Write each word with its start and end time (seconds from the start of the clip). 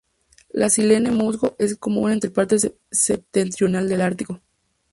La 0.49 0.71
"Silene 0.71 1.11
musgo" 1.11 1.55
es 1.59 1.75
común 1.77 2.11
en 2.11 2.19
el 2.23 2.31
parte 2.31 2.57
septentrional 2.89 3.87
del 3.87 4.01
ártico. 4.01 4.41